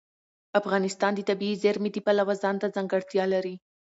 [0.59, 3.55] افغانستان د طبیعي زیرمې د پلوه ځانته ځانګړتیا لري.